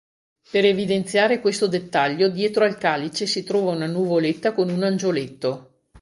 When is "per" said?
0.49-0.65